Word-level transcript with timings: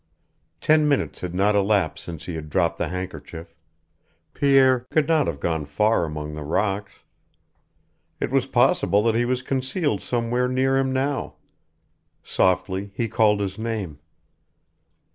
Ten 0.61 0.87
minutes 0.89 1.21
had 1.21 1.35
not 1.35 1.53
elapsed 1.55 2.03
since 2.03 2.25
he 2.25 2.33
had 2.33 2.49
dropped 2.49 2.79
the 2.79 2.87
handkerchief. 2.87 3.55
Pierre 4.33 4.87
could 4.89 5.07
not 5.07 5.27
have 5.27 5.39
gone 5.39 5.63
far 5.63 6.05
among 6.05 6.33
the 6.33 6.41
rocks. 6.41 7.03
It 8.19 8.31
was 8.31 8.47
possible 8.47 9.03
that 9.03 9.13
he 9.15 9.25
was 9.25 9.43
concealed 9.43 10.01
somewhere 10.01 10.47
near 10.47 10.75
him 10.75 10.91
now. 10.91 11.35
Softly 12.23 12.89
he 12.95 13.07
called 13.07 13.41
his 13.41 13.59
name. 13.59 13.99